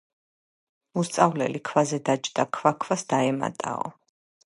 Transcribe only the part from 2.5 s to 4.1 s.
ქვა ქვას დაემატაო.